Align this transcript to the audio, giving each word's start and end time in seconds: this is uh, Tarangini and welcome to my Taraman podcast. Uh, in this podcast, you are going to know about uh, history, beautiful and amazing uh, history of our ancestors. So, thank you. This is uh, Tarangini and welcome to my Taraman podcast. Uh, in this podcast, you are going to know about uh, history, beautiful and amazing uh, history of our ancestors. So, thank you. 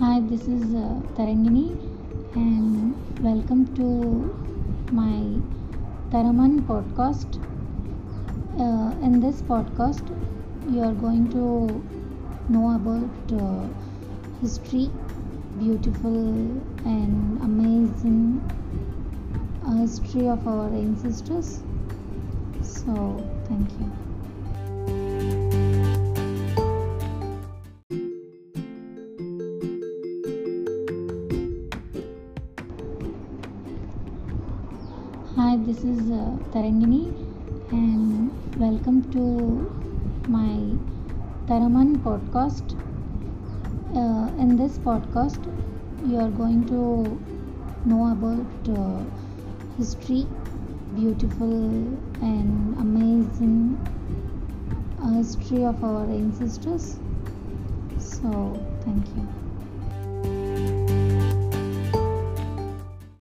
this 0.00 0.48
is 0.48 0.72
uh, 0.74 1.00
Tarangini 1.16 1.76
and 2.34 2.94
welcome 3.22 3.66
to 3.74 4.34
my 4.90 5.38
Taraman 6.10 6.62
podcast. 6.66 7.38
Uh, 8.58 8.96
in 9.04 9.20
this 9.20 9.42
podcast, 9.42 10.08
you 10.70 10.80
are 10.80 10.94
going 10.94 11.30
to 11.30 11.84
know 12.48 12.74
about 12.74 13.10
uh, 13.30 13.68
history, 14.40 14.90
beautiful 15.58 16.64
and 16.86 17.38
amazing 17.42 18.40
uh, 19.66 19.74
history 19.76 20.28
of 20.28 20.46
our 20.46 20.68
ancestors. 20.72 21.60
So, 22.62 23.28
thank 23.48 23.70
you. 23.78 23.92
This 35.66 35.84
is 35.84 36.10
uh, 36.10 36.36
Tarangini 36.52 37.02
and 37.70 38.30
welcome 38.58 38.98
to 39.12 39.24
my 40.26 40.56
Taraman 41.48 41.98
podcast. 42.02 42.74
Uh, 43.94 44.30
in 44.38 44.56
this 44.56 44.78
podcast, 44.78 45.46
you 46.06 46.18
are 46.18 46.30
going 46.30 46.66
to 46.66 47.20
know 47.84 48.10
about 48.12 48.68
uh, 48.68 49.04
history, 49.76 50.26
beautiful 50.94 51.52
and 52.22 52.76
amazing 52.78 53.78
uh, 55.02 55.14
history 55.14 55.64
of 55.64 55.82
our 55.82 56.04
ancestors. 56.10 56.98
So, 57.98 58.64
thank 58.84 59.08
you. 59.16 59.49